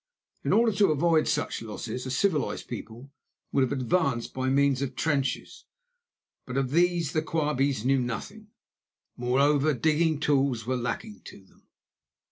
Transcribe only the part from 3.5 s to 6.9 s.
would have advanced by means of trenches, but of